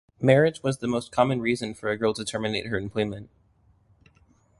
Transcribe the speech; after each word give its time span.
Marriage 0.19 0.63
was 0.63 0.79
the 0.79 0.87
most 0.87 1.11
common 1.11 1.41
reason 1.41 1.75
for 1.75 1.89
a 1.91 1.95
girl 1.95 2.11
to 2.11 2.25
terminate 2.25 2.65
her 2.65 2.77
employment. 2.79 3.29